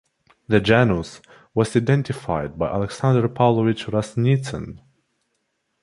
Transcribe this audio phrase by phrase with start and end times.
[0.47, 1.21] The genus
[1.53, 4.79] was identified by Alexandr Pavlovich Rasnitsyn.